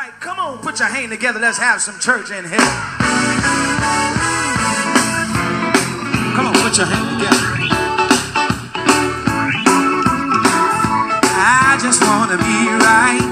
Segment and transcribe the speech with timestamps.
[0.00, 1.38] right, come on, put your hand together.
[1.38, 2.70] Let's have some church in here.
[6.36, 7.48] Come on, put your hand together.
[11.36, 12.58] I just wanna be
[12.88, 13.26] right.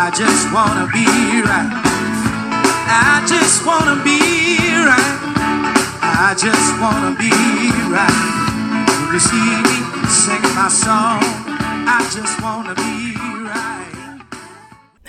[0.00, 1.04] I just wanna be
[1.44, 1.72] right.
[2.88, 4.18] I just wanna be
[4.88, 5.18] right.
[6.00, 7.32] I just wanna be
[7.92, 8.20] right.
[9.04, 11.20] When you see me sing my song,
[11.86, 13.01] I just wanna be.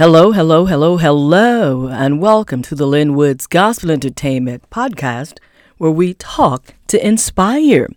[0.05, 5.39] Hello, hello, hello, hello, and welcome to the Lynn Woods Gospel Entertainment podcast,
[5.77, 7.87] where we talk to inspire.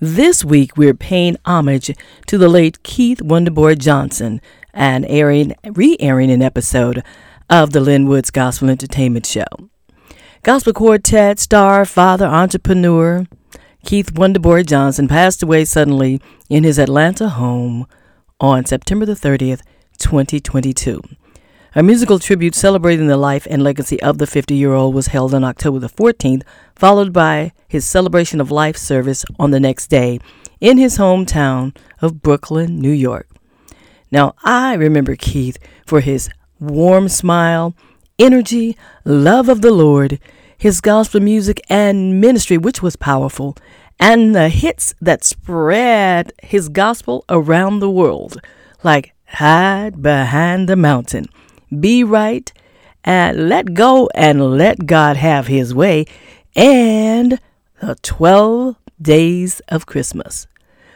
[0.00, 1.96] This week, we're paying homage
[2.26, 4.40] to the late Keith Wonderboy Johnson
[4.74, 7.04] and airing, re-airing an episode
[7.48, 9.46] of the Lynn Woods Gospel Entertainment Show.
[10.42, 13.24] Gospel Quartet star, father, entrepreneur
[13.86, 16.20] Keith Wonderboy Johnson passed away suddenly
[16.50, 17.86] in his Atlanta home
[18.40, 19.62] on September the 30th,
[19.98, 21.00] 2022.
[21.74, 25.32] A musical tribute celebrating the life and legacy of the 50 year old was held
[25.32, 26.42] on October the 14th,
[26.76, 30.20] followed by his celebration of life service on the next day
[30.60, 33.26] in his hometown of Brooklyn, New York.
[34.10, 35.56] Now, I remember Keith
[35.86, 36.28] for his
[36.60, 37.74] warm smile,
[38.18, 38.76] energy,
[39.06, 40.20] love of the Lord,
[40.58, 43.56] his gospel music and ministry, which was powerful,
[43.98, 48.36] and the hits that spread his gospel around the world,
[48.84, 51.28] like Hide Behind the Mountain,
[51.80, 52.52] Be Right,
[53.04, 56.06] and Let Go and Let God Have His Way,
[56.54, 57.38] and
[57.80, 60.46] the 12 Days of Christmas.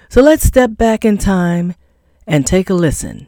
[0.09, 1.75] So let's step back in time
[2.27, 3.27] and take a listen.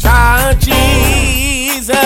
[0.00, 1.96] Try Jesus.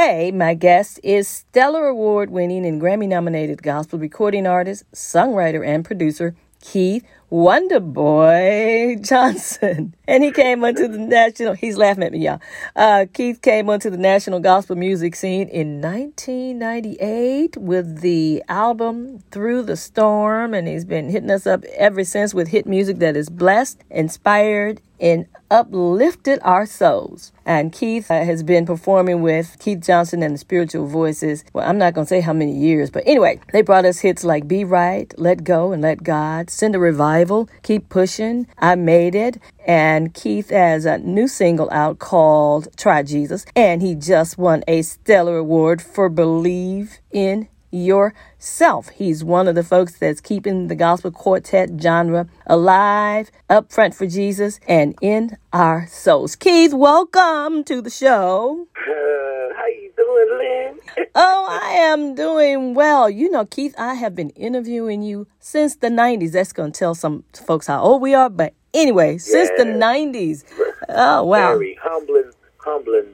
[0.00, 5.84] Today, my guest is Stellar Award winning and Grammy nominated gospel recording artist, songwriter, and
[5.84, 9.94] producer Keith Wonderboy Johnson.
[10.08, 12.40] And he came onto the national, he's laughing at me, y'all.
[12.74, 19.64] Uh, Keith came onto the national gospel music scene in 1998 with the album Through
[19.64, 20.54] the Storm.
[20.54, 24.80] And he's been hitting us up ever since with hit music that is blessed, inspired,
[24.98, 27.32] and uplifted our souls.
[27.44, 31.44] And Keith uh, has been performing with Keith Johnson and the Spiritual Voices.
[31.52, 34.22] Well, I'm not going to say how many years, but anyway, they brought us hits
[34.24, 39.14] like Be Right, Let Go and Let God, Send a Revival, Keep Pushing, I Made
[39.14, 39.38] It.
[39.66, 43.44] And Keith has a new single out called Try Jesus.
[43.56, 48.88] And he just won a stellar award for Believe in yourself.
[48.90, 54.06] He's one of the folks that's keeping the gospel quartet genre alive, up front for
[54.06, 56.36] Jesus, and in our souls.
[56.36, 58.66] Keith, welcome to the show.
[58.76, 61.06] Uh, how you doing, Lynn?
[61.14, 63.10] Oh, I am doing well.
[63.10, 66.32] You know, Keith, I have been interviewing you since the 90s.
[66.32, 70.44] That's going to tell some folks how old we are, but anyway, since the 90s.
[70.92, 71.52] Oh, wow.
[71.52, 73.04] Very humbling, humbling.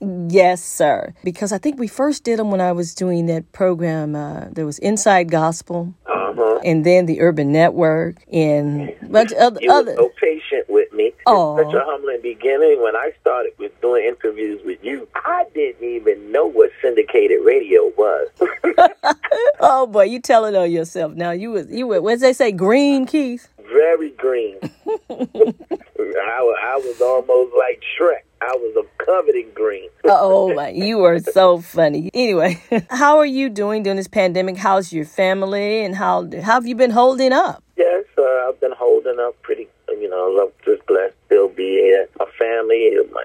[0.00, 1.14] Yes, sir.
[1.24, 4.14] Because I think we first did them when I was doing that program.
[4.14, 6.60] Uh, there was Inside Gospel, Uh huh.
[6.64, 9.60] and then the Urban Network, and a bunch of other.
[9.62, 11.04] You were other so patient with me.
[11.06, 12.82] It's such a humbling beginning.
[12.82, 17.90] When I started with doing interviews with you, I didn't even know what syndicated radio
[17.96, 18.28] was.
[19.60, 21.14] oh boy, you tell it on yourself.
[21.14, 22.02] Now you was you were.
[22.02, 22.52] What they say?
[22.52, 23.48] Green Keith.
[23.72, 24.58] Very green.
[25.10, 28.22] I, I was almost like Shrek.
[28.46, 29.88] I was a coveting green.
[30.08, 32.10] Oh my, you are so funny.
[32.14, 34.56] Anyway, how are you doing during this pandemic?
[34.56, 37.62] How's your family, and how how have you been holding up?
[37.76, 39.66] Yes, uh, I've been holding up pretty.
[39.88, 42.08] You know, I'm just blessed to still be here.
[42.20, 43.24] My family, my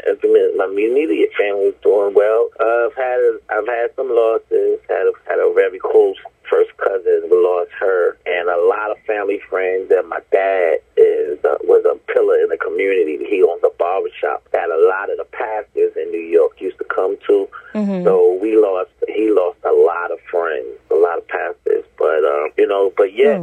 [0.57, 2.49] my immediate family is doing well.
[2.59, 3.19] Uh, I've had
[3.51, 4.79] I've had some losses.
[4.89, 6.17] Had a, had a very close
[6.49, 7.29] first cousin.
[7.29, 9.91] We lost her, and a lot of family friends.
[9.91, 13.18] And my dad is uh, was a pillar in the community.
[13.25, 16.86] He owns a barbershop that a lot of the pastors in New York used to
[16.86, 17.48] come to.
[18.03, 18.92] So we lost.
[19.07, 21.86] He lost a lot of friends, a lot of pastors.
[21.98, 23.39] But uh, you know, but yet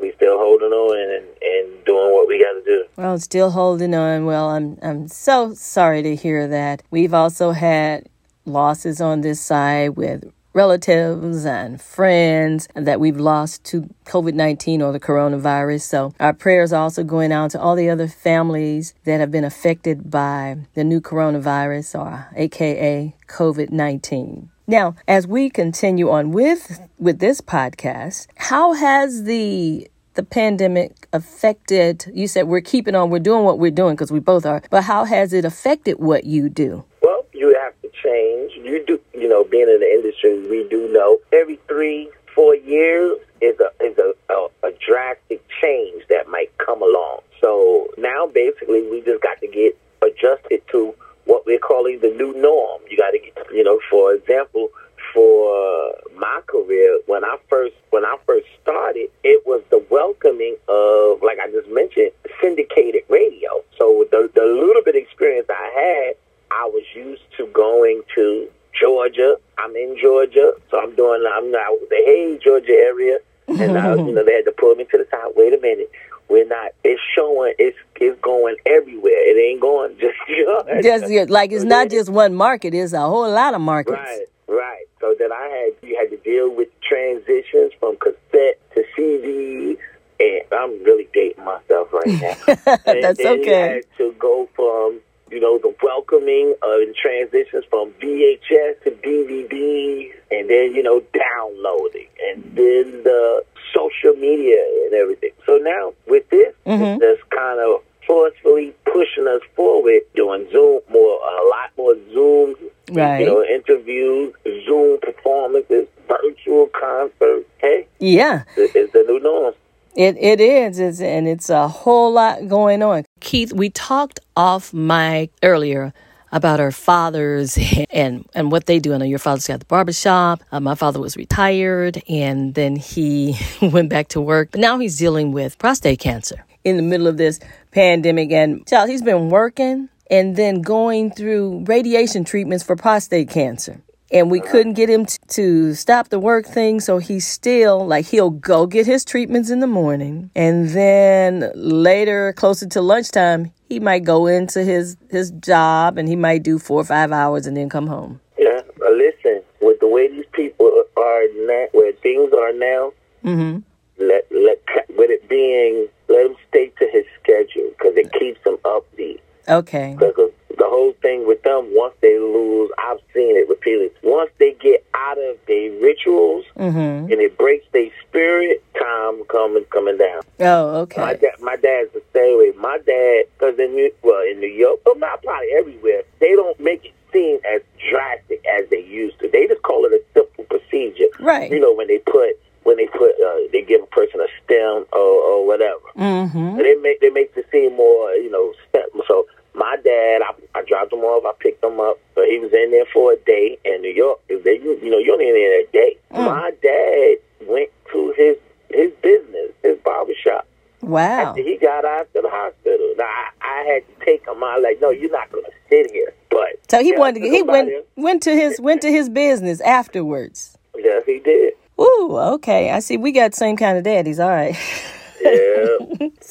[0.00, 2.84] we still holding on and and doing what we got to do.
[2.96, 4.26] Well, still holding on.
[4.26, 6.82] Well, I'm I'm so sorry to hear that.
[6.90, 8.08] We've also had
[8.46, 14.92] losses on this side with relatives and friends that we've lost to COVID 19 or
[14.92, 15.82] the coronavirus.
[15.82, 19.44] So our prayers are also going out to all the other families that have been
[19.44, 24.50] affected by the new coronavirus or AKA COVID 19.
[24.66, 32.06] Now, as we continue on with with this podcast, how has the the pandemic affected
[32.14, 34.84] you said we're keeping on we're doing what we're doing because we both are but
[34.84, 38.52] how has it affected what you do Well, you have to change.
[38.54, 39.00] You do,
[39.34, 43.98] know, being in the industry, we do know every three, four years is a is
[43.98, 47.20] a, a, a drastic change that might come along.
[47.40, 50.94] So now, basically, we just got to get adjusted to
[51.24, 52.80] what we're calling the new norm.
[52.88, 54.68] You got to get, you know, for example,
[55.12, 61.22] for my career, when I first when I first started, it was the welcoming of,
[61.22, 63.50] like I just mentioned, syndicated radio.
[63.78, 66.16] So the the little bit of experience I had,
[66.50, 68.48] I was used to going to
[68.88, 69.36] Georgia.
[69.58, 71.24] I'm in Georgia, so I'm doing.
[71.32, 74.84] I'm now the Hey Georgia area, and I, you know they had to pull me
[74.84, 75.32] to the side.
[75.36, 75.90] Wait a minute,
[76.28, 76.72] we're not.
[76.84, 77.54] It's showing.
[77.58, 79.12] It's it's going everywhere.
[79.30, 80.82] It ain't going just Georgia.
[81.08, 84.84] just like it's not just one market it's a whole lot of markets Right, right.
[85.00, 89.78] So that I had you had to deal with transitions from cassette to CD,
[90.20, 92.54] and I'm really dating myself right now.
[92.86, 97.64] And That's then okay had to go from you know the welcoming of and transitions
[97.70, 103.44] from VHS to DVD, and then you know downloading, and then the
[103.74, 105.30] social media and everything.
[105.46, 106.96] So now with this, Mhm.
[106.96, 112.56] it's just kind of forcefully pushing us forward, doing Zoom more, a lot more Zooms,
[112.92, 113.20] Right.
[113.20, 114.34] you know, interviews,
[114.66, 117.48] Zoom performances, virtual concerts.
[117.58, 119.54] Hey, yeah it's the new norm.
[119.96, 123.04] It it is, it's, and it's a whole lot going on.
[123.20, 125.92] Keith, we talked off mic earlier
[126.32, 127.56] about our fathers
[127.90, 128.92] and and what they do.
[128.92, 130.42] I know your father's got the barbershop.
[130.50, 134.50] Uh, my father was retired, and then he went back to work.
[134.50, 137.38] But now he's dealing with prostate cancer in the middle of this
[137.70, 138.32] pandemic.
[138.32, 143.80] And child, he's been working and then going through radiation treatments for prostate cancer
[144.14, 148.06] and we couldn't get him t- to stop the work thing so he's still like
[148.06, 153.80] he'll go get his treatments in the morning and then later closer to lunchtime he
[153.80, 157.56] might go into his his job and he might do four or five hours and
[157.56, 160.66] then come home Yeah, but listen, with the way these people
[160.96, 162.92] are now, where things are now,
[163.24, 163.58] mm-hmm.
[163.98, 164.58] let let
[164.96, 169.20] with it being, let him stay to his schedule because it keeps him upbeat.
[169.48, 173.90] okay Because the whole thing with them, once they lose, I've seen it repeatedly.
[174.02, 177.12] Once they get out of their rituals mm-hmm.
[177.12, 180.22] and it breaks their spirit, time coming coming down.
[180.40, 181.00] oh okay.
[181.00, 182.52] My dad, my dad's the same way.
[182.56, 186.58] My dad, because in New, well in New York, but not probably everywhere, they don't
[186.60, 189.28] make it seem as drastic as they used to.
[189.28, 191.08] They just call it a simple procedure.
[191.20, 191.50] Right.
[191.50, 194.88] You know when they put when they put uh, they give a person a stent
[194.92, 195.86] or, or whatever.
[195.96, 196.36] mm-hmm.
[196.36, 198.88] And they make they make it seem more you know stem.
[199.06, 201.24] So my dad, I, I dropped him off.
[201.24, 201.98] I picked him up.
[202.14, 204.20] So he was in there for a day in New York.
[204.28, 205.96] If they, you, know, you're only in there a day.
[206.12, 206.24] Mm.
[206.26, 208.36] My dad went to his
[208.70, 210.46] his business, his barbershop.
[210.80, 212.94] wow After he got out to the hospital.
[212.98, 214.42] Now I, I had to take him.
[214.42, 216.12] out like, no, you're not gonna sit here.
[216.30, 220.58] But so he wanted to, he went went to his went to his business afterwards
[220.76, 221.54] Yes, he did.
[221.80, 222.70] Ooh, okay.
[222.70, 222.96] I see.
[222.96, 224.20] We got same kind of daddies.
[224.20, 224.56] All right.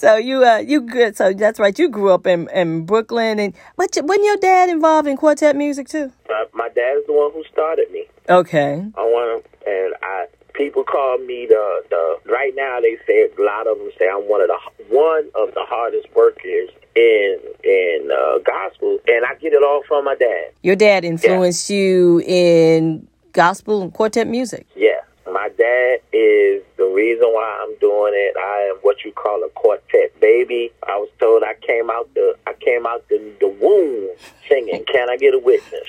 [0.03, 0.09] Yeah.
[0.09, 1.15] So you uh you good?
[1.15, 1.77] So that's right.
[1.77, 5.55] You grew up in in Brooklyn, and but you- wasn't your dad involved in quartet
[5.55, 6.11] music too?
[6.29, 8.05] my, my is the one who started me.
[8.29, 8.85] Okay.
[8.97, 12.31] I want to, and I people call me the the.
[12.31, 15.53] Right now, they say a lot of them say I'm one of the one of
[15.53, 20.51] the hardest workers in in uh, gospel, and I get it all from my dad.
[20.61, 24.65] Your dad influenced you in gospel and quartet music.
[24.75, 25.01] Yeah,
[25.31, 28.35] my dad is the reason why I'm doing it.
[28.37, 30.71] I am what you call a quartet baby.
[30.87, 34.09] I was told I came out the I came out the, the womb
[34.47, 34.83] singing.
[34.91, 35.87] Can I get a witness?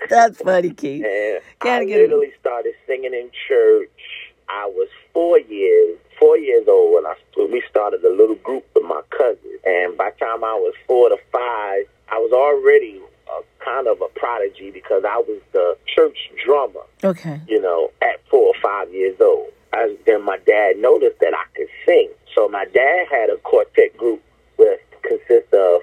[0.08, 1.04] That's funny, Keith.
[1.04, 2.02] And Gotta I get it.
[2.04, 3.90] literally started singing in church.
[4.48, 8.64] I was four years, four years old when I when we started a little group
[8.74, 9.60] with my cousins.
[9.64, 13.13] And by the time I was four to five, I was already a,
[13.64, 16.84] kind of a prodigy because I was the church drummer.
[17.02, 17.40] Okay.
[17.48, 19.48] You know, at four or five years old.
[19.72, 22.10] I, then my dad noticed that I could sing.
[22.34, 24.22] So my dad had a quartet group
[24.58, 25.80] with consists of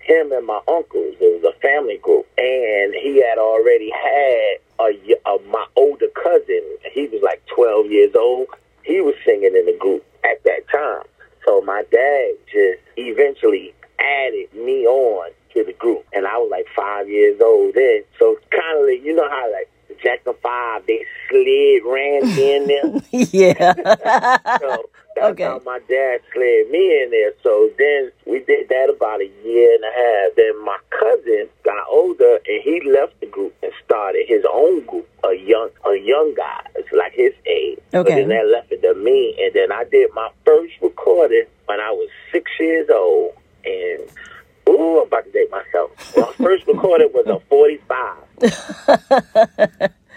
[0.00, 1.16] him and my uncles.
[1.20, 6.62] It was a family group, and he had already had a, a my older cousin.
[6.92, 8.48] He was like twelve years old.
[8.82, 11.04] He was singing in the group at that time.
[11.46, 16.66] So my dad just eventually added me on to the group, and I was like
[16.76, 18.02] five years old then.
[18.18, 22.66] So kind of like you know how like the Sector 5, they slid ran in
[22.66, 23.02] there.
[23.12, 23.74] yeah.
[24.60, 24.84] So
[25.16, 25.44] that's Okay.
[25.44, 27.32] how my dad slid me in there.
[27.42, 30.34] So then we did that about a year and a half.
[30.36, 35.08] Then my cousin got older and he left the group and started his own group.
[35.24, 37.78] A young, a young guy, it's like his age.
[37.94, 38.14] Okay.
[38.14, 41.90] then that left it to me, and then I did my first recording when I
[41.90, 43.34] was six years old.
[43.64, 44.00] And
[44.68, 45.92] ooh, I'm about to date myself.
[46.16, 48.16] My first recording was a 45.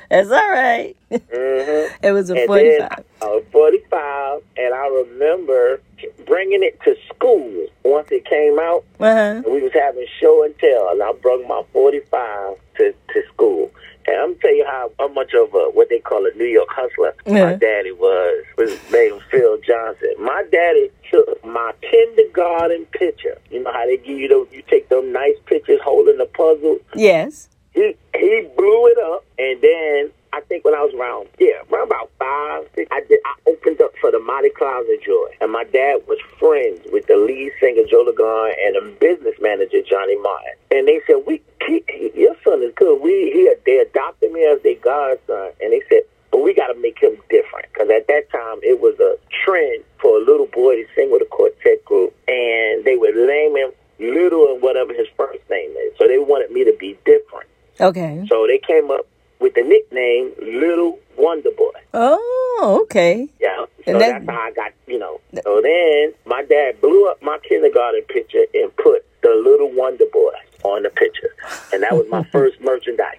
[0.10, 0.96] That's all right.
[1.12, 1.94] Mm-hmm.
[2.07, 2.89] It was a And 45.
[2.89, 5.81] then I 45, and I remember
[6.25, 8.83] bringing it to school once it came out.
[8.99, 9.41] Uh-huh.
[9.43, 13.71] And we was having show and tell, and I brought my 45 to, to school.
[14.09, 16.69] And I'm tell you how, how much of a what they call a New York
[16.71, 17.45] hustler Yeah.
[17.47, 18.45] my daddy was.
[18.57, 20.13] Was named Phil Johnson.
[20.19, 23.37] My daddy took my kindergarten picture.
[23.51, 24.47] You know how they give you those?
[24.51, 26.79] You take those nice pictures holding the puzzle.
[26.95, 27.49] Yes.
[27.73, 31.87] He he blew it up, and then I think when I was around yeah around
[31.87, 35.51] about five, six, I did I opened up for the Mighty Clouds of Joy, and
[35.51, 40.15] my dad was friends with the lead singer Joe Ligon and the business manager Johnny
[40.21, 42.99] Martin, and they said we he, he- your son is good.
[42.99, 46.01] We he they adopted me as their godson, and they said.
[46.30, 49.84] But we got to make him different because at that time it was a trend
[50.01, 53.72] for a little boy to sing with a quartet group, and they would name him
[54.00, 55.94] Little and whatever his first name is.
[55.98, 57.48] So they wanted me to be different.
[57.80, 58.25] Okay.
[58.30, 59.08] So they came up
[59.39, 61.72] with the nickname Little Wonder Boy.
[61.94, 63.27] Oh, okay.
[63.39, 63.56] Yeah.
[63.86, 65.22] So And that- that's how I got, you know.
[65.44, 70.34] So then my dad blew up my kindergarten picture and put the Little Wonder Boy
[70.63, 71.34] on the picture.
[71.74, 73.18] And that was my first merchandise.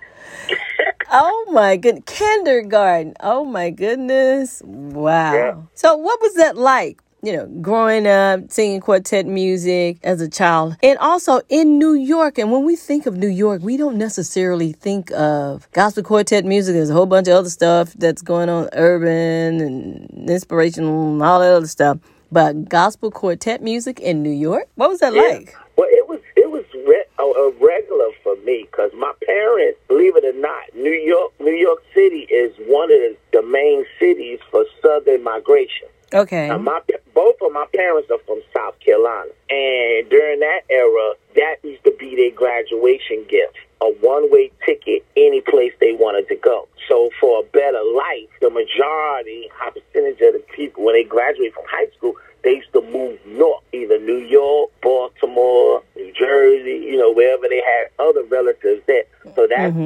[1.11, 3.15] Oh my good kindergarten.
[3.19, 4.63] Oh my goodness.
[4.65, 5.35] Wow.
[5.35, 5.57] Yeah.
[5.75, 7.01] So what was that like?
[7.21, 12.39] You know, growing up, singing quartet music as a child, and also in New York.
[12.39, 16.75] And when we think of New York, we don't necessarily think of gospel quartet music.
[16.75, 21.41] There's a whole bunch of other stuff that's going on, urban and inspirational and all
[21.41, 21.99] that other stuff.
[22.31, 25.57] But gospel quartet music in New York, what was that like?
[25.77, 30.17] Well, it was it was re- a, a regular for me because my parents, believe
[30.17, 34.65] it or not, New York, New York City is one of the, main cities for
[34.83, 35.89] Southern migration.
[36.13, 36.49] Okay.
[36.49, 36.81] Now, my
[37.15, 41.95] both of my parents are from South Carolina, and during that era, that used to
[41.99, 43.57] be their graduation gift.
[43.81, 46.67] A one-way ticket any place they wanted to go.
[46.89, 51.55] So for a better life, the majority, high percentage of the people, when they graduate
[51.55, 56.97] from high school, they used to move north, either New York, Baltimore, New Jersey, you
[56.97, 59.05] know, wherever they had other relatives there.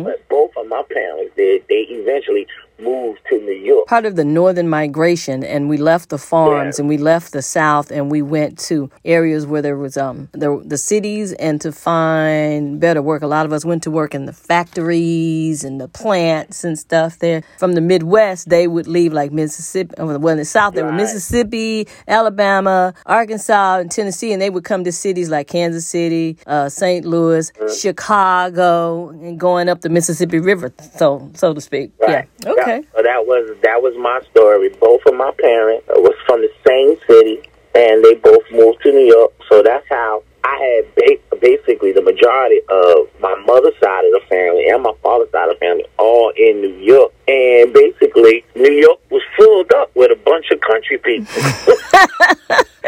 [0.04, 1.64] What both of my parents did.
[1.68, 2.46] They eventually
[2.78, 3.81] moved to New York.
[3.92, 6.80] Part of the northern migration and we left the farms Yeah.
[6.82, 10.62] and we left the south and we went to areas where there was um the,
[10.64, 13.20] the cities and to find better work.
[13.20, 17.18] A lot of us went to work in the factories and the plants and stuff
[17.18, 17.42] there.
[17.58, 20.92] From the midwest they would leave like mississippi uh, well in the south they were
[21.04, 26.66] mississippi alabama arkansas and tennessee and they would come to cities like kansas city uh,
[26.70, 31.92] st louis chicago and going up the mississippi river so so to speak.
[32.00, 32.26] Right.
[32.42, 32.78] yeah okay.
[32.80, 34.68] That, so that was that was my story.
[34.80, 37.42] Both of my parents was from the same city,
[37.74, 39.32] and they both moved to New York.
[39.48, 44.22] So that's how I had ba- basically the majority of my mother's side of the
[44.28, 47.12] family and my father's side of the family all in New York.
[47.28, 51.42] And basically, New York was filled up with a bunch of country people.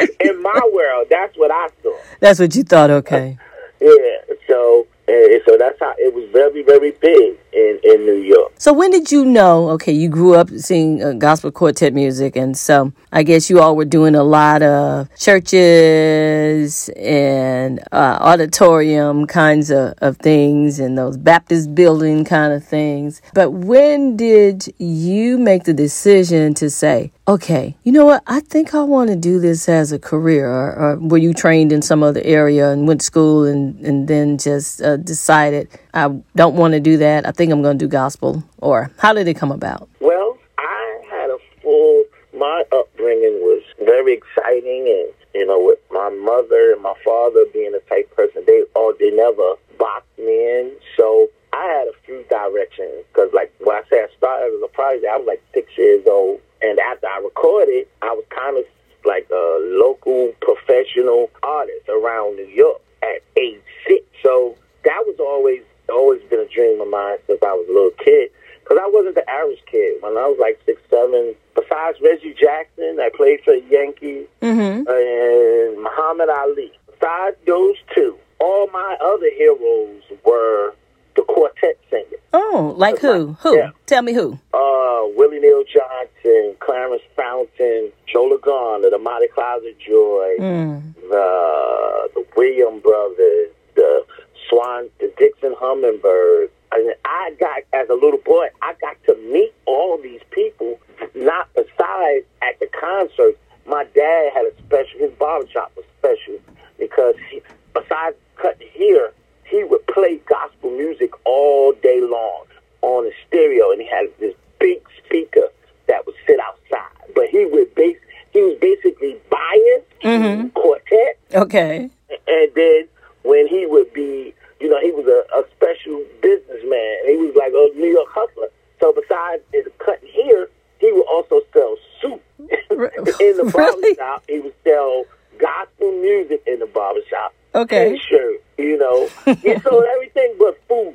[0.21, 1.97] in my world, that's what I saw.
[2.21, 3.37] That's what you thought, okay.
[3.81, 4.35] Yeah.
[4.47, 4.87] So.
[5.07, 8.53] And so that's how it was very, very big in, in New York.
[8.59, 12.57] So when did you know, okay, you grew up seeing uh, gospel quartet music, and
[12.57, 19.71] so I guess you all were doing a lot of churches and uh, auditorium kinds
[19.71, 23.21] of, of things and those Baptist building kind of things.
[23.35, 28.75] But when did you make the decision to say, okay, you know what, I think
[28.75, 30.49] I want to do this as a career?
[30.49, 34.09] Or, or were you trained in some other area and went to school and, and
[34.09, 37.27] then just uh, decided, I don't want to do that.
[37.27, 38.43] I think I'm going to do gospel.
[38.59, 39.89] Or how did it come about?
[40.01, 42.05] Well, I had a full.
[42.37, 47.73] My upbringing was very exciting, and you know, with my mother and my father being
[47.73, 50.73] the type person, they all they never boxed me in.
[50.97, 54.69] So I had a few directions because, like, when I say I started as a
[54.75, 58.65] project, I was like six years old, and after I recorded, I was kind of
[59.05, 64.05] like a local professional artist around New York at age six.
[64.25, 67.91] So that was always always been a dream of mine since I was a little
[68.03, 68.31] kid.
[68.63, 70.01] Because I wasn't the average kid.
[70.03, 74.89] When I was like six, seven, besides Reggie Jackson, I played for the Yankees, Mm-hmm.
[74.89, 76.73] and Muhammad Ali.
[76.87, 80.73] Besides those two, all my other heroes were
[81.15, 82.21] the quartet singers.
[82.33, 83.33] Oh, Like who?
[83.41, 83.57] Who?
[83.57, 83.71] Yeah.
[83.87, 84.39] Tell me who.
[84.53, 90.95] Uh, Willie Neal Johnson, Clarence Fountain, Joe Ligon, the Mighty Clouds of Joy, Mm.
[91.09, 94.05] the the William brothers, the
[94.49, 96.51] Swan, the Dixie Hummingbird.
[96.73, 100.79] I mean, I got as a little boy, I got to meet all these people.
[101.15, 104.99] Not besides at the concert, my dad had a special.
[105.01, 106.39] His barber shop was special
[106.79, 107.41] because he,
[107.73, 109.13] besides cutting hair,
[109.45, 112.45] he would play gospel music all day long
[112.83, 115.49] on a stereo, and he had this big speaker
[115.87, 116.91] that would sit outside.
[117.15, 117.97] But he would base
[118.33, 121.89] he was basically biased quartet, Okay.
[122.27, 122.89] and then
[123.23, 126.97] when he would be, you know, he was a, a special businessman.
[127.07, 128.49] He was like a New York hustler.
[128.81, 130.49] So besides his cutting hair,
[130.81, 133.95] he would also sell soup in the Really?
[133.95, 134.25] barbershop.
[134.29, 135.05] He would sell
[135.39, 137.33] gospel music in the barbershop.
[137.55, 137.93] Okay.
[137.93, 139.09] T-shirt, you know.
[139.37, 140.95] He sold everything but food.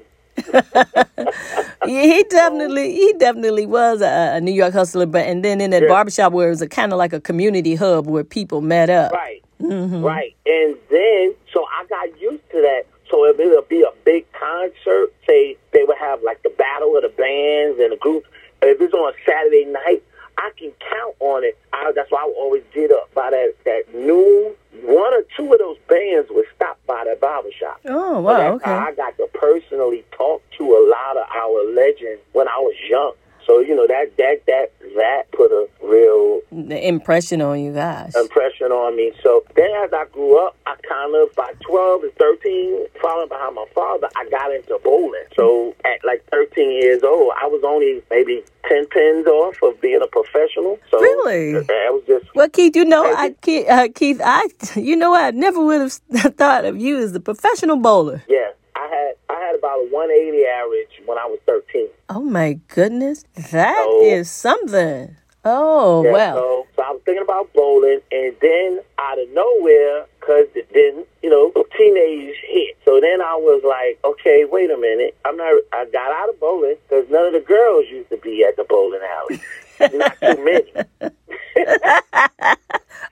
[1.86, 5.72] Yeah, he definitely he definitely was a, a New York hustler, but and then in
[5.72, 5.88] that Yeah.
[5.88, 9.12] barbershop where it was a kind of like a community hub where people met up.
[9.12, 9.44] Right.
[9.62, 10.02] Mm-hmm.
[10.04, 10.36] Right.
[10.46, 12.84] And then, so I got used to that.
[13.10, 17.04] So if it'll be a big concert, say they would have like the battle of
[17.04, 18.28] the bands and the groups.
[18.62, 20.04] If it's on a Saturday night,
[20.38, 21.58] I can count on it.
[21.74, 24.54] I, that's why I would always get up by that, that noon.
[24.90, 27.80] One or two of those bands would stop by the barbershop.
[27.86, 28.72] Oh wow, okay.
[28.72, 33.14] I got to personally talk to a lot of our legends when I was young.
[33.46, 38.16] So you know that that that that put a real The impression on you guys.
[38.16, 39.12] impression on me.
[39.24, 43.56] So then as I grew up, I kind of, by 12 and 13, following behind
[43.56, 45.24] my father, I got into bowling.
[45.36, 50.02] So at like 13 years old, I was only maybe 10 pins off of being
[50.02, 50.78] a professional.
[50.92, 51.54] So Really?
[51.54, 55.32] That was just, Well, Keith, you know, I Keith, uh, Keith, I, you know, I
[55.32, 55.94] never would have
[56.36, 58.24] thought of you as a professional bowler.
[58.28, 58.50] yeah.
[58.76, 61.90] I had I had about a 180 average when I was 13.
[62.08, 65.16] Oh my goodness, that So- is something.
[65.46, 70.06] Oh Yeah, well, So, so I was thinking about bowling, and then out of nowhere,
[70.20, 72.78] because it didn't, you know, teenage hit.
[72.86, 75.16] So then I was like, okay, wait a minute.
[75.26, 75.62] I'm not.
[75.72, 78.66] I got out of bowling because none of the girls used to be at the
[78.66, 79.42] bowling alley.
[79.98, 80.72] not too many.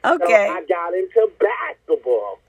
[0.05, 0.47] So okay.
[0.49, 2.39] I got into basketball.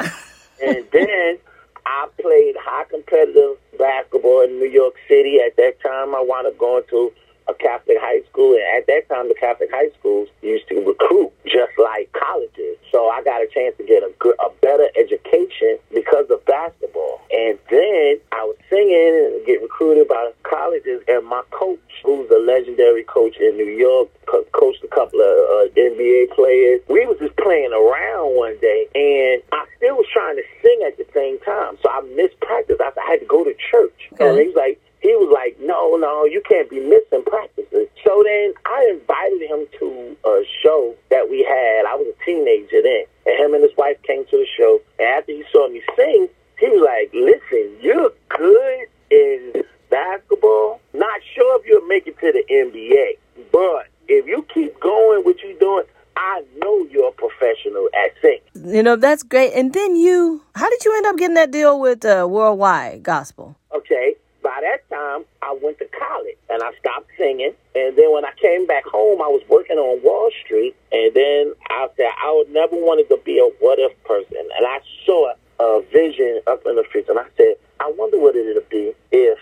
[0.63, 1.39] and then
[1.87, 5.39] I played high competitive basketball in New York City.
[5.45, 7.13] At that time, I wound up going to
[7.49, 8.55] a Catholic high school.
[8.55, 12.77] And at that time, the Catholic high schools used to recruit just like colleges.
[12.93, 17.21] So I got a chance to get a, good, a better education because of basketball.
[17.33, 21.01] And then I was singing and get recruited by colleges.
[21.09, 25.33] And my coach, who's a legendary coach in New York, co- coached a couple of
[25.49, 26.81] uh, NBA players.
[26.89, 30.97] We was just playing around one day, and I still was trying to sing at
[30.97, 31.77] the same time.
[31.83, 32.77] So I missed practice.
[32.81, 34.09] I, I had to go to church.
[34.13, 34.43] And Okay.
[34.43, 37.87] he was like, he was like, no, no, you can't be missing practices.
[38.05, 41.87] So then I invited him to a show that we had.
[41.87, 43.05] I was a teenager then.
[43.27, 44.81] And him and his wife came to the show.
[44.99, 50.81] And after he saw me sing, he was like, listen, you're good in basketball.
[50.93, 53.19] Not sure if you'll make it to the NBA.
[53.53, 55.85] But if you keep going what you're doing,
[56.17, 58.75] I know you're a professional at singing.
[58.75, 59.53] You know that's great.
[59.55, 63.57] And then you, how did you end up getting that deal with uh, Worldwide Gospel?
[63.75, 64.17] Okay.
[64.43, 67.53] By that time, I went to college and I stopped singing.
[67.75, 70.75] And then when I came back home, I was working on Wall Street.
[70.91, 74.37] And then I said I would never wanted to be a what if person.
[74.37, 77.11] And I saw a vision up in the future.
[77.11, 79.39] And I said, I wonder what it would be if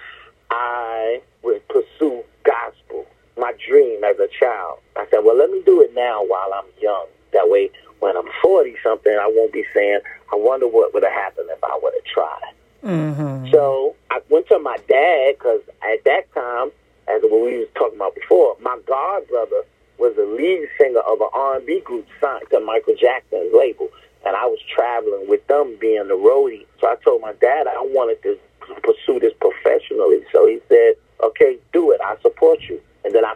[0.50, 4.78] I would pursue gospel, my dream as a child.
[4.96, 7.06] I said, well, let me do it now while I'm young.
[7.32, 10.00] That way, when I'm 40 something, I won't be saying,
[10.32, 12.52] I wonder what would have happened if I would have tried.
[12.84, 13.50] Mm-hmm.
[13.52, 16.70] So I went to my dad because at that time,
[17.08, 19.62] as what we was talking about before, my god brother
[19.98, 23.88] was the lead singer of an R&B group signed to Michael Jackson's label,
[24.26, 26.66] and I was traveling with them being the roadie.
[26.80, 28.38] So I told my dad I wanted to
[28.82, 30.24] pursue this professionally.
[30.32, 32.00] So he said, "Okay, do it.
[32.00, 33.34] I support you." And then I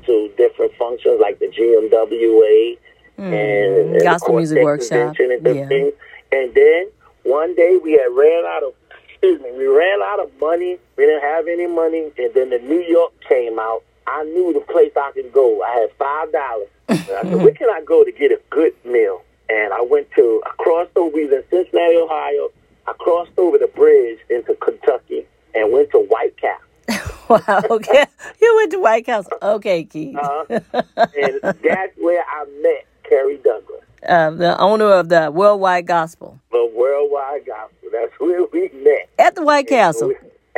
[0.00, 2.78] to different functions like the GMWA
[3.16, 3.22] hmm.
[3.22, 5.16] and, and the Gospel Music Workshop.
[5.18, 5.68] And Yeah.
[5.68, 5.92] things.
[6.32, 6.88] And then
[7.22, 8.74] one day we had ran out of
[9.24, 10.78] excuse me, we ran out of money.
[10.96, 13.82] We didn't have any money, and then the New York came out.
[14.06, 15.62] I knew the place I could go.
[15.62, 16.68] I had five dollars.
[16.88, 20.42] I said, "Where can I go to get a good meal?" And I went to
[20.44, 21.18] I crossed over.
[21.18, 22.50] In Cincinnati, Ohio.
[22.86, 26.63] I crossed over the bridge into Kentucky and went to White Castle.
[27.28, 27.62] Wow.
[27.70, 28.04] Okay.
[28.40, 29.26] You went to White House.
[29.42, 30.16] Okay, Keith.
[30.16, 36.38] Uh, and that's where I met Kerry Douglas, Uh, the owner of the Worldwide Gospel
[36.52, 37.88] the Worldwide Gospel.
[37.92, 39.08] That's where we met.
[39.18, 40.12] at the White Castle.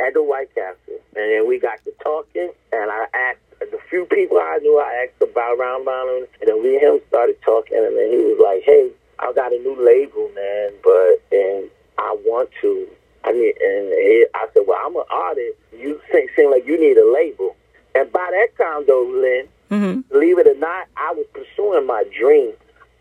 [0.05, 0.99] At the White Castle.
[1.15, 5.05] And then we got to talking, and I asked the few people I knew, I
[5.07, 8.39] asked about Round Mountain, and then we and him started talking, and then he was
[8.43, 12.87] like, "Hey, I got a new label, man, but and I want to."
[13.27, 15.57] I mean, and he, I said, "Well, I'm an artist.
[15.77, 17.55] You seem, seem like you need a label."
[17.93, 22.03] And by that time, though, Lynn, hmm believe it or not, I was pursuing my
[22.17, 22.53] dream.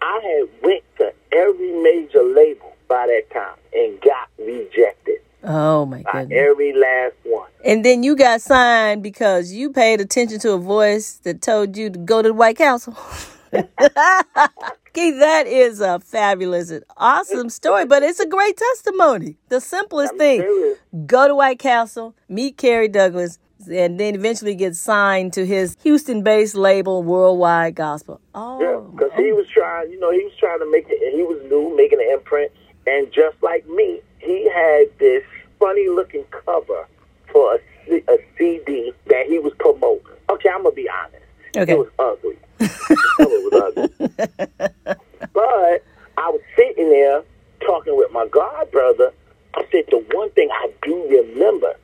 [0.03, 6.03] I had went to every major label by that time and got rejected Oh my
[6.03, 6.33] god.
[6.33, 7.49] every last one.
[7.65, 11.91] And then you got signed because you paid attention to a voice that told you
[11.91, 12.97] to go to the White Castle.
[14.97, 19.37] Keith, that is a fabulous and awesome story, but it's a great testimony.
[19.51, 20.79] The simplest I'm thing serious.
[21.07, 23.39] go to White Castle, meet Kerry Douglas,
[23.71, 28.23] and then eventually get signed to his Houston based label, Worldwide Gospel.
[28.35, 31.15] Yeah, Oh, because he was trying, you know, he was trying to make it, and
[31.15, 32.51] he was new, making an imprint.
[32.87, 35.25] And just like me, he had this
[35.59, 36.89] funny looking cover
[37.31, 40.07] for a, C- a CD that he was promoting.
[40.31, 41.23] Okay, I'm going to be honest.
[41.55, 41.73] Okay.
[41.73, 42.39] It was ugly.
[42.59, 44.97] The cover was.
[45.33, 45.85] But
[46.19, 47.23] I was sitting there
[47.61, 49.13] talking with my god brother.
[49.55, 51.75] I said, the one thing I do remember,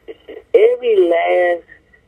[0.54, 1.64] every last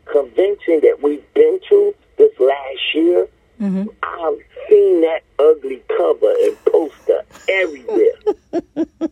[0.07, 3.27] convention that we've been to this last year,
[3.61, 3.89] mm-hmm.
[4.03, 8.13] I've seen that ugly cover and poster everywhere.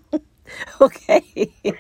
[0.81, 1.53] okay.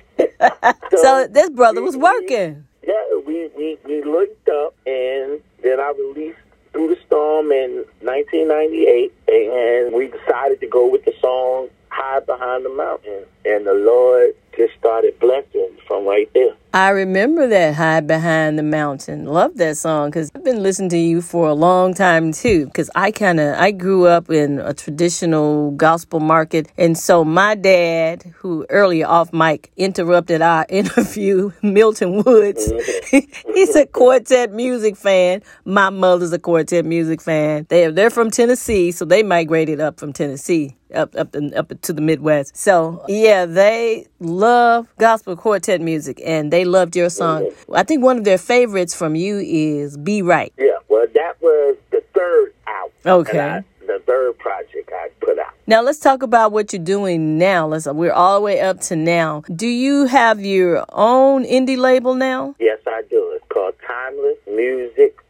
[0.96, 2.66] so this brother was working.
[2.86, 2.94] Yeah,
[3.26, 6.38] we, we, we looked up and then I released
[6.72, 12.62] Through the Storm in 1998 and we decided to go with the song Hide Behind
[12.62, 13.24] the Mountain.
[13.46, 16.54] And the Lord just started blessing from right there.
[16.74, 19.26] I remember that Hide Behind the Mountain.
[19.26, 22.64] Love that song because I've been listening to you for a long time too.
[22.64, 27.56] Because I kind of I grew up in a traditional gospel market, and so my
[27.56, 32.72] dad, who earlier off mic interrupted our interview, Milton Woods,
[33.10, 35.42] he's a quartet music fan.
[35.66, 37.66] My mother's a quartet music fan.
[37.68, 41.92] They they're from Tennessee, so they migrated up from Tennessee up up and up to
[41.92, 42.56] the Midwest.
[42.56, 47.42] So yeah, they love gospel quartet music, and they loved your song.
[47.44, 47.74] Mm-hmm.
[47.74, 51.76] I think one of their favorites from you is "Be Right." Yeah, well, that was
[51.90, 52.92] the third album.
[53.06, 53.40] Okay.
[53.40, 55.52] I- the third project I put out.
[55.66, 57.66] Now let's talk about what you're doing now.
[57.66, 59.42] Let's we're all the way up to now.
[59.54, 62.54] Do you have your own indie label now?
[62.58, 63.32] Yes, I do.
[63.34, 65.21] It's called Timeless Music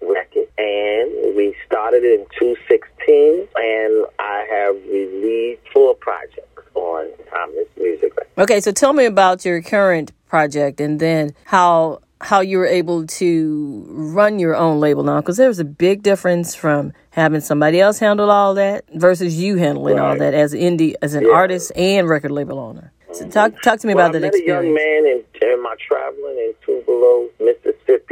[0.63, 8.61] and we started in 2016, and I have released four projects on Timeless Music Okay,
[8.61, 13.85] so tell me about your current project and then how how you were able to
[13.91, 18.31] run your own label now because there's a big difference from having somebody else handle
[18.31, 21.33] all that versus you handling all that as indie as an Yeah.
[21.35, 22.93] artist and record label owner.
[23.13, 23.31] So mm-hmm.
[23.31, 24.81] talk talk to me Well, about I that met a young experience.
[24.81, 25.07] man
[25.43, 27.62] in, in my traveling in Tupelo, Mississippi,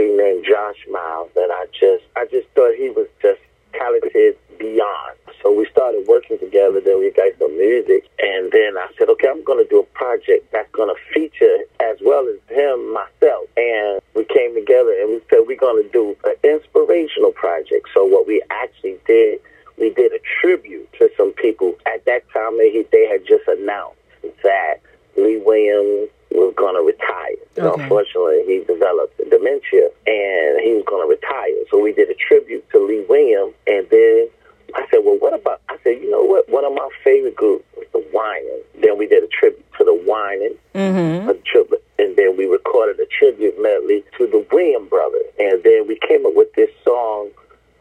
[0.08, 3.40] named Josh Miles, that I just I just thought he was just
[3.72, 5.16] talented beyond.
[5.42, 6.80] So we started working together.
[6.80, 9.88] Then we got some music, and then I said, okay, I'm going to do a
[9.96, 15.10] project that's going to feature as well as him, myself, and we came together and
[15.10, 17.88] we said we're going to do an inspirational project.
[17.94, 19.40] So what we actually did,
[19.78, 21.74] we did a tribute to some people.
[21.86, 23.96] At that time, they, they had just announced
[24.42, 24.80] that
[25.16, 27.36] Lee Williams was going to retire.
[27.56, 27.82] And Okay.
[27.82, 31.64] Unfortunately, he developed dementia and he was going to retire.
[31.70, 33.54] So we did a tribute to Lee Williams.
[33.66, 34.28] And then
[34.74, 36.48] I said, well, what about, I said, you know what?
[36.48, 38.64] One of my favorite groups was the Winans.
[38.80, 40.58] Then we did a tribute to the Winans.
[40.74, 41.28] Mm-hmm.
[41.30, 45.26] A tribute, and then we recorded a tribute medley to the William brothers.
[45.38, 47.30] And then we came up with this song,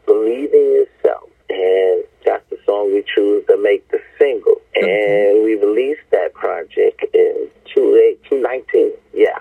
[0.06, 1.30] Believe in Yourself.
[1.48, 4.60] And that's the song we choose to make the single.
[4.76, 8.92] And we released that project in 2019.
[9.14, 9.38] Yeah.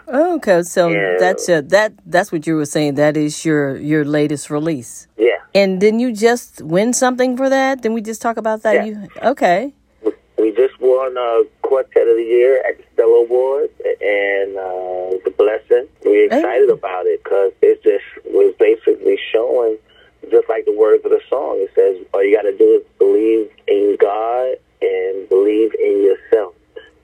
[0.50, 2.96] Okay, so that's a, that that's what you were saying.
[2.96, 5.08] That is your your latest release.
[5.18, 5.38] Yeah.
[5.54, 7.82] And didn't you just win something for that?
[7.82, 8.76] Didn't we just talk about that?
[8.76, 8.86] Yeah.
[8.86, 9.74] You okay?
[10.38, 15.34] We just won a Quartet of the Year at the Stellar Awards, and uh, the
[15.38, 15.88] blessing.
[16.06, 19.78] We're excited about it because it's just was basically showing,
[20.32, 21.58] just like the words of the song.
[21.60, 26.56] It says, all you got to do is believe in God and believe in yourself.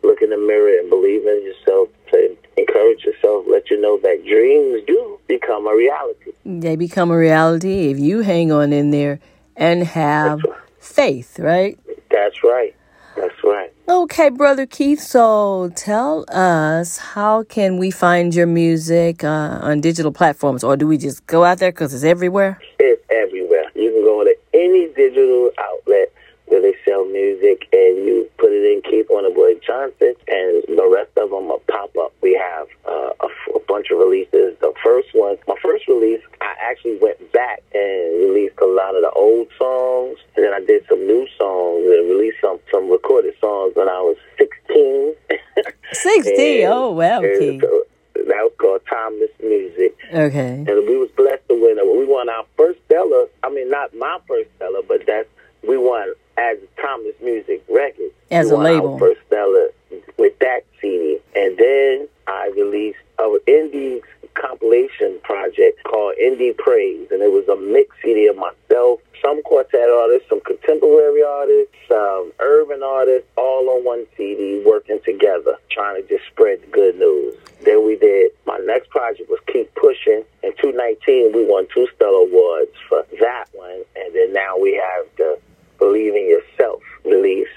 [0.04, 3.46] Look in the mirror and believe in yourself to encourage yourself.
[3.50, 5.76] Let you know that dreams do become a
[6.76, 9.22] They become a reality if you hang on in there
[9.56, 10.42] and have
[10.78, 11.80] faith, right?
[12.12, 12.76] That's right.
[13.16, 13.72] That's right.
[13.88, 15.00] Okay, brother Keith.
[15.00, 20.86] So tell us how can we find your music uh, on digital platforms, or do
[20.86, 21.94] we just go out there because?
[22.78, 23.72] It's everywhere.
[23.74, 26.12] You can go to any digital outlet
[26.48, 31.12] where they sell music and you put it in Keith Boy Johnson and the rest
[31.16, 32.14] of them will pop up.
[32.22, 34.60] We have uh, a, f- a bunch of releases.
[34.60, 35.56] The first one, my
[40.36, 44.18] then I did some new songs and released some some recorded songs when I was
[44.38, 45.16] 16.
[46.26, 46.64] 16.
[46.66, 49.96] And- Oh, wow, that was called Timeless Music.
[50.14, 50.64] Okay.
[50.68, 51.78] And we was blessed to win.
[51.78, 51.86] It.
[51.98, 53.28] We won our first Stellar.
[53.44, 55.28] I mean, not my first Stellar, but that's
[55.68, 58.14] we won as Timeless Music Records.
[58.32, 58.94] As we a label.
[58.94, 59.70] Our first Stellar
[60.18, 64.02] with that CD, and then I released our indie
[64.34, 69.90] compilation project called Indie Praise, and it was a mix CD of myself, some quartet
[69.90, 76.08] artists, some contemporary artists, some urban artists, all on one CD, working together, trying to
[76.10, 77.36] just spread the good news.
[77.64, 80.24] Then we did my next project was Keep Pushing.
[80.44, 85.06] In 2019, we won two Stellar Awards for that one, and then now we have
[85.18, 85.40] the
[85.80, 87.48] Believe in Yourself release.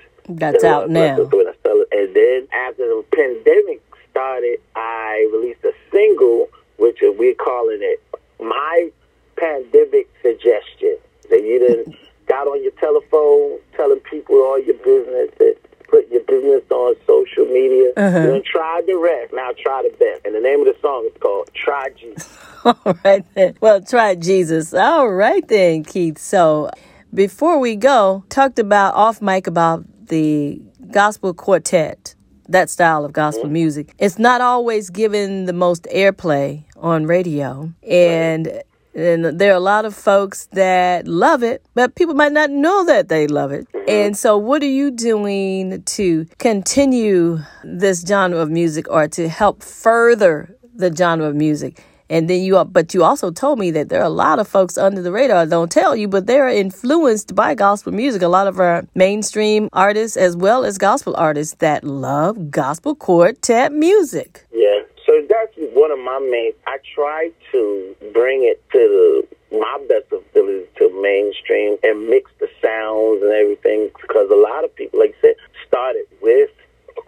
[0.52, 1.16] That's That out now.
[1.16, 1.84] blessed with a Stellar.
[1.92, 8.02] And then after the pandemic started, I released a single, which we're calling it
[8.40, 8.90] My
[9.36, 10.96] Pandemic Suggestion.
[11.30, 11.96] That you didn't
[12.28, 15.56] got on your telephone telling people all your business, that
[15.88, 17.92] put your business on social media.
[17.96, 18.34] Uh-huh.
[18.34, 20.24] You tried the rest, now try the best.
[20.26, 22.38] And the name of the song is called Try Jesus.
[22.64, 23.56] All right then.
[23.60, 24.74] Well, try Jesus.
[24.74, 26.18] All right then, Keith.
[26.18, 26.70] So
[27.14, 32.14] before we go, talked about off mic about the gospel quartet,
[32.48, 33.54] that style of gospel mm-hmm.
[33.54, 33.94] music.
[33.98, 37.72] It's not always given the most airplay on radio.
[37.88, 38.62] And
[38.94, 42.84] and there are a lot of folks that love it, but people might not know
[42.86, 43.68] that they love it.
[43.68, 43.88] Mm-hmm.
[43.88, 49.62] And so, what are you doing to continue this genre of music or to help
[49.62, 51.84] further the genre of music?
[52.10, 54.78] And then you, but you also told me that there are a lot of folks
[54.78, 58.22] under the radar don't tell you, but they're influenced by gospel music.
[58.22, 63.72] A lot of our mainstream artists, as well as gospel artists, that love gospel quartet
[63.72, 64.46] music.
[64.52, 64.80] Yeah.
[65.06, 66.52] So that's one of my main.
[66.66, 72.48] I try to bring it to the, my best ability to mainstream and mix the
[72.60, 76.50] sounds and everything because a lot of people, like I said, started with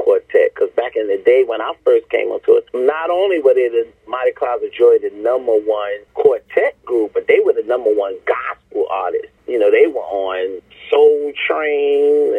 [0.00, 0.54] quartet.
[0.54, 3.68] Because back in the day when I first came onto it, not only were they
[3.68, 7.90] the Mighty Clouds of Joy, the number one quartet group, but they were the number
[7.92, 9.28] one gospel artist.
[9.46, 10.60] You know, they were on
[10.90, 12.34] Soul Train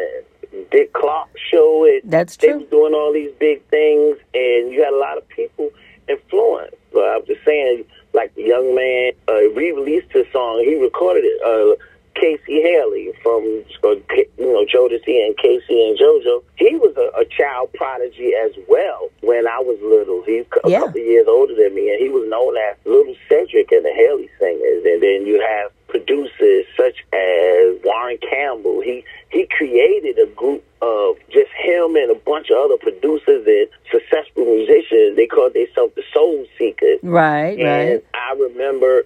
[0.52, 1.86] and Dick Clark Show.
[1.86, 2.60] It, That's they true.
[2.60, 5.70] was doing all these big things, and you had a lot of people
[6.10, 6.76] influenced.
[6.94, 10.64] But I'm just saying, like the young man uh, re-released his song.
[10.66, 11.42] He recorded it.
[11.42, 11.82] Uh,
[12.16, 14.04] K-Ci Hailey from you
[14.40, 16.44] know Jodeci and K-Ci and JoJo.
[16.58, 20.24] He was a, a child prodigy as well when I was little.
[20.24, 20.80] He's a Yeah.
[20.82, 24.30] couple years older than me, and he was known as Little Cedric and the Hailey
[24.40, 24.84] Singers.
[24.86, 28.82] And then you have producers such as Warren Campbell.
[28.82, 33.68] He he created a group of just him and a bunch of other producers and
[33.92, 35.16] successful musicians.
[35.16, 37.00] They called themselves the Soul Seekers.
[37.04, 38.06] Right, And right.
[38.14, 39.04] I remember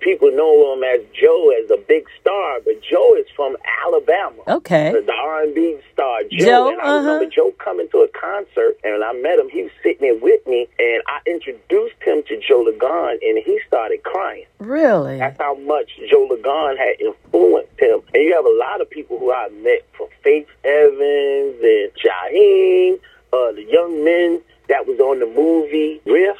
[0.00, 4.42] people know him as Joe as a big star, but Joe is from Alabama.
[4.46, 4.92] Okay.
[4.92, 6.44] The R&B star Joe.
[6.44, 7.30] Joe, and I remember uh-huh.
[7.34, 10.46] Joe coming to a concert, and when I met him, he was sitting there with
[10.46, 14.44] me, and I introduced him to Joe Ligon, and he started crying.
[14.58, 15.18] Really?
[15.18, 18.00] That's how much Joe Ligon had influenced him.
[18.14, 23.00] And you have a lot of people who I met, from Faith Evans and Jaheim,
[23.32, 26.36] uh, the young men that was on the movie Riff.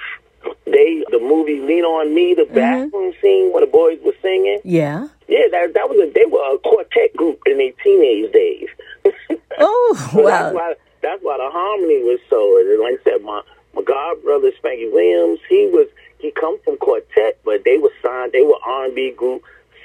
[0.67, 2.55] They the movie Lean on Me, the mm-hmm.
[2.55, 4.61] bathroom scene where the boys were singing.
[4.65, 5.09] Yeah.
[5.29, 8.69] Yeah, that that was a they were a quartet group in their teenage days.
[9.57, 10.31] Oh, So wow.
[10.31, 12.59] That's why that's why the harmony was so.
[12.59, 13.43] And like I said, my
[13.75, 15.87] my god brother Spanky Williams, he was
[16.19, 18.33] he come from quartet, but they were signed.
[18.33, 19.43] They were R and B group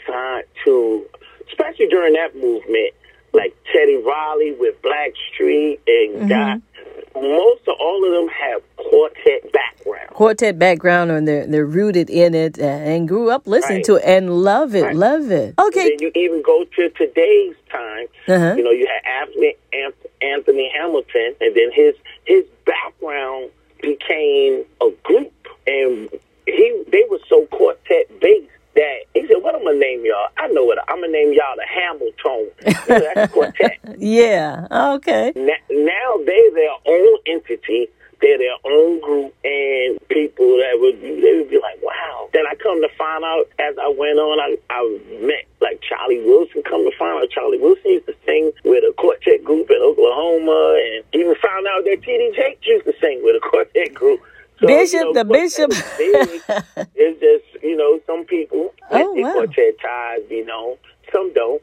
[0.08, 1.06] signed to,
[1.50, 2.94] especially during that movement,
[3.34, 6.62] like Teddy Riley with Black Street and got
[7.16, 10.10] most of all of them have quartet background.
[10.12, 13.86] quartet background and they're they're rooted in it and grew up listening Right.
[13.86, 14.96] to it and love it, Right.
[14.96, 15.56] love it.
[15.60, 15.90] Okay.
[15.90, 18.08] then you even go to today's time.
[18.28, 18.54] Uh-huh.
[18.58, 19.56] You know, you had Anthony,
[20.22, 23.50] Anthony Hamilton, and then his his background
[23.82, 25.32] became a group,
[25.68, 26.10] and
[26.46, 30.30] he they were so quartet based that he said, "What I'm gonna name y'all?
[30.38, 31.66] I know what I'm gonna name y'all the
[32.88, 33.78] That's quartet.
[33.98, 34.68] Yeah.
[34.96, 35.32] Okay.
[35.36, 37.88] Now, now they're their own entity."
[38.22, 42.54] They're their own group, and people that would they would be like, "Wow!" Then I
[42.56, 46.62] come to find out as I went on, I, I met like Charlie Wilson.
[46.64, 50.82] Come to find out, Charlie Wilson used to sing with a quartet group in Oklahoma,
[50.84, 52.34] and even found out that T.D.
[52.36, 54.20] Jakes used to sing with a quartet group.
[54.60, 55.72] So, Bishop, the bishop.
[55.72, 56.42] is big.
[56.96, 59.32] it's just you know some people let Oh, their wow.
[59.48, 60.76] quartet ties be known,
[61.10, 61.62] some don't.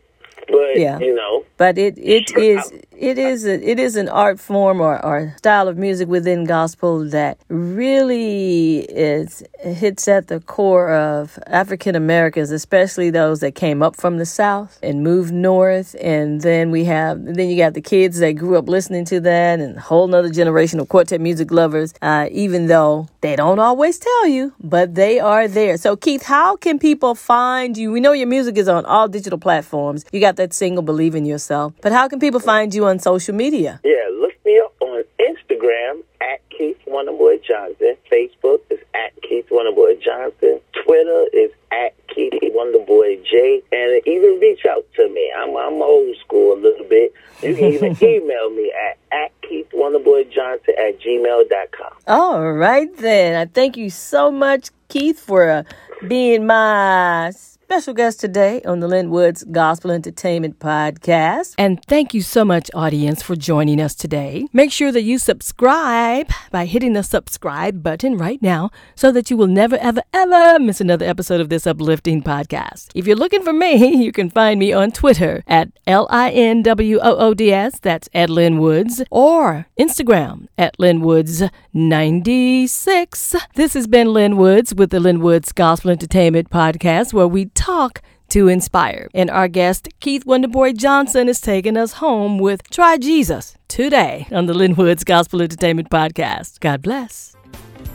[0.80, 0.98] Yeah.
[0.98, 2.42] you know, But it it Sure.
[2.42, 6.44] is it is a, it is an art form or, or style of music within
[6.44, 9.42] gospel that really is
[9.74, 14.78] hits at the core of African Americans, especially those that came up from the South
[14.82, 15.96] and moved north.
[16.00, 19.60] And then we have, then you got the kids that grew up listening to that
[19.60, 23.98] and a whole nother generation of quartet music lovers, uh, even though they don't always
[23.98, 25.76] tell you, but they are there.
[25.76, 27.90] So, Keith, how can people find you?
[27.92, 30.04] We know your music is on all digital platforms.
[30.12, 31.72] You got that single, Believe in Yourself.
[31.80, 33.80] But how can people find you on social media?
[33.84, 37.96] Yeah, look me up on Instagram at Keith Wonderboy Johnson.
[38.10, 40.60] Facebook is at Keith Wonderboy Johnson.
[40.84, 43.62] Twitter is at Keith Wonderboy J.
[43.72, 45.32] And even reach out to me.
[45.36, 47.12] I'm I'm old school a little bit.
[47.42, 51.92] You can even email me at at Keith Wonderboy Johnson at gmail.com.
[52.06, 53.36] All right, then.
[53.36, 55.62] I thank you so much, Keith, for uh,
[56.06, 57.32] being my
[57.66, 61.56] special guest today on the Lynn Woods Gospel Entertainment Podcast.
[61.58, 64.46] And thank you so much, audience, for joining us today.
[64.52, 69.36] Make sure that you subscribe by hitting the subscribe button right now so that you
[69.36, 72.90] will never, ever, ever miss another episode of this uplifting podcast.
[72.94, 76.62] If you're looking for me, you can find me on Twitter at L I N
[76.62, 83.34] W O O D S, that's at Lynn Woods, or Instagram at Lynn Woods 96.
[83.56, 88.02] This has been Lynn Woods with the Lynn Woods Gospel Entertainment Podcast, where we talk
[88.28, 89.08] to inspire.
[89.14, 94.46] And our guest, Keith Wonderboy Johnson, is taking us home with Try Jesus today on
[94.46, 96.60] the Lynn Woods Gospel Entertainment Podcast.
[96.60, 97.34] God bless.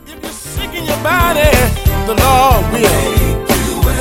[0.08, 1.50] If you're sick in your body,
[2.08, 3.21] the Lord will.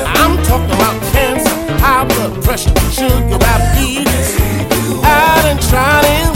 [0.07, 4.37] I'm talking about cancer, high blood pressure, sugar, diabetes.
[5.03, 6.31] I done tried him.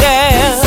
[0.00, 0.65] Yeah.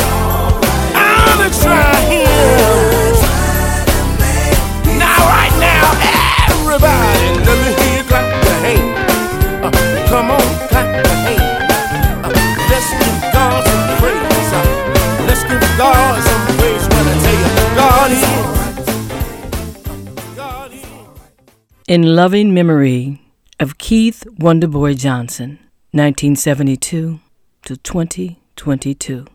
[21.90, 23.20] In loving memory
[23.58, 25.58] of Keith Wonderboy Johnson,
[25.90, 27.18] 1972
[27.64, 29.26] to 2022.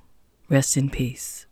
[0.48, 1.45] Rest in peace.